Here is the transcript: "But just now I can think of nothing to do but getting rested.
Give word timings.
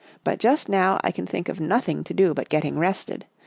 "But 0.23 0.39
just 0.39 0.67
now 0.67 0.99
I 1.03 1.11
can 1.11 1.27
think 1.27 1.47
of 1.47 1.59
nothing 1.59 2.03
to 2.05 2.13
do 2.15 2.33
but 2.33 2.49
getting 2.49 2.79
rested. 2.79 3.25